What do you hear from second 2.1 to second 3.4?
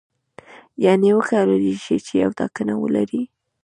یوه ټاکنه ولري.